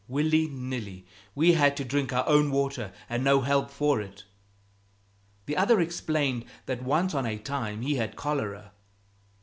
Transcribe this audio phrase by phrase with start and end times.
[0.07, 1.05] Willy nilly,
[1.35, 4.23] we had to drink our own water, and no help for it."
[5.45, 8.71] The other explained that once on a time he had cholera.